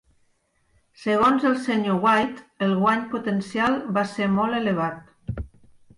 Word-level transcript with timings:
Segons 1.01 1.45
el 1.49 1.57
Sr. 1.59 1.99
White, 2.07 2.47
el 2.69 2.73
guany 2.79 3.05
potencial 3.15 3.79
va 3.99 4.07
ser 4.17 4.33
molt 4.39 4.61
elevat. 4.65 5.41